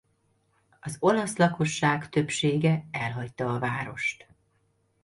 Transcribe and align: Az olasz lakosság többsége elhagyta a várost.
Az 0.79 0.95
olasz 0.99 1.35
lakosság 1.35 2.09
többsége 2.09 2.87
elhagyta 2.91 3.53
a 3.53 3.59
várost. 3.59 4.27